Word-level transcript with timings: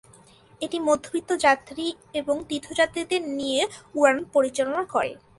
এটি 0.61 0.77
মধ্যবিত্ত 0.87 1.31
যাত্রী 1.45 1.85
এবং 2.13 2.35
তীর্থযাত্রীদের 2.49 3.21
নিয়ে 3.37 3.61
উড়ান 3.95 4.17
পরিচালনা 4.33 4.83
করে। 4.93 5.11